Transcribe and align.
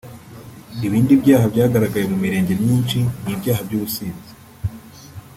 Ibindi 0.85 1.13
byaha 1.21 1.45
byagaragaye 1.53 2.05
mu 2.11 2.17
mirenge 2.23 2.53
myinshi 2.61 2.97
ni 3.23 3.31
ibyaha 3.35 3.61
by’ubusinzi 3.67 4.31